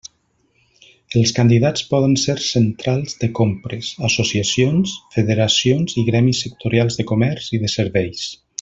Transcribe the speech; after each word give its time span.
Els 1.19 1.33
candidats 1.39 1.83
poden 1.91 2.15
ser 2.21 2.35
centrals 2.45 3.13
de 3.25 3.29
compres, 3.41 3.91
associacions, 4.11 4.95
federacions 5.19 5.95
i 6.05 6.09
gremis 6.11 6.41
sectorials 6.47 6.99
de 7.03 7.07
comerç 7.13 7.53
i 7.59 7.63
de 7.67 7.75
serveis. 7.77 8.27